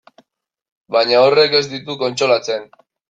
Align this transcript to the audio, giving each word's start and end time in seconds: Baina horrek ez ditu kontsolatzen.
Baina 0.95 1.19
horrek 1.25 1.53
ez 1.59 1.63
ditu 1.75 1.97
kontsolatzen. 2.01 2.67